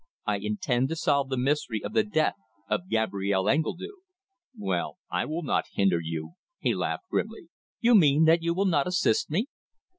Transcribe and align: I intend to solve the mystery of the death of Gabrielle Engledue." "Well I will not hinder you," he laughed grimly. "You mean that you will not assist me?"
I 0.25 0.37
intend 0.37 0.89
to 0.89 0.95
solve 0.95 1.29
the 1.29 1.37
mystery 1.37 1.83
of 1.83 1.93
the 1.93 2.03
death 2.03 2.33
of 2.67 2.89
Gabrielle 2.89 3.47
Engledue." 3.47 3.97
"Well 4.57 4.97
I 5.11 5.25
will 5.25 5.43
not 5.43 5.65
hinder 5.75 5.99
you," 5.99 6.31
he 6.57 6.73
laughed 6.73 7.07
grimly. 7.11 7.49
"You 7.81 7.93
mean 7.93 8.23
that 8.25 8.41
you 8.41 8.55
will 8.55 8.65
not 8.65 8.87
assist 8.87 9.29
me?" 9.29 9.45